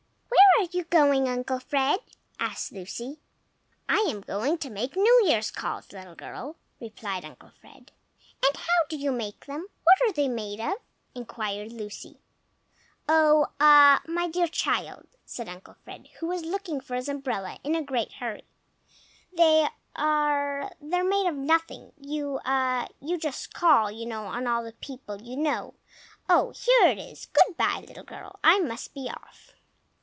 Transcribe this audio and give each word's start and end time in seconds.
"WHERE 0.61 0.67
are 0.67 0.77
you 0.77 0.83
going, 0.83 1.27
Uncle 1.27 1.59
Fred?" 1.59 1.99
asked 2.39 2.71
Lucy. 2.71 3.19
"I 3.89 4.05
am 4.07 4.21
going 4.21 4.59
to 4.59 4.69
make 4.69 4.95
New 4.95 5.23
Year's 5.25 5.49
calls, 5.49 5.91
little 5.91 6.13
girl," 6.13 6.55
replied 6.79 7.25
Uncle 7.25 7.51
Fred. 7.59 7.91
"And 8.45 8.55
how 8.55 8.83
do 8.87 8.95
you 8.95 9.11
make 9.11 9.47
them? 9.47 9.67
What 9.83 9.97
are 10.07 10.13
they 10.13 10.27
made 10.27 10.59
of?" 10.59 10.73
inquired 11.15 11.71
Lucy. 11.71 12.19
"Oh—ah—my 13.09 14.27
dear 14.27 14.47
child!" 14.47 15.07
said 15.25 15.49
Uncle 15.49 15.77
Fred, 15.83 16.09
who 16.19 16.27
was 16.27 16.45
looking 16.45 16.79
for 16.79 16.95
his 16.95 17.09
umbrella 17.09 17.57
in 17.63 17.73
a 17.73 17.81
great 17.81 18.13
hurry, 18.13 18.43
"they 19.35 19.67
are 19.95 20.71
not 20.79 21.05
made 21.07 21.25
of 21.27 21.37
anything. 21.37 21.91
You—ah—you 21.99 23.17
just 23.17 23.55
call, 23.55 23.89
you 23.89 24.05
know, 24.05 24.25
on 24.25 24.45
all 24.45 24.63
the 24.63 24.73
people 24.73 25.23
you 25.23 25.37
know. 25.37 25.73
Oh, 26.29 26.51
here 26.51 26.87
it 26.87 26.99
is! 26.99 27.25
Good 27.27 27.57
by, 27.57 27.79
little 27.87 28.03
girl! 28.05 28.39
I 28.43 28.59
must 28.59 28.93
be 28.93 29.09
off." 29.09 29.53